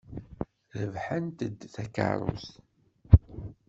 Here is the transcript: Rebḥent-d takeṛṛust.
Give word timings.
Rebḥent-d 0.81 1.39
takeṛṛust. 1.73 2.53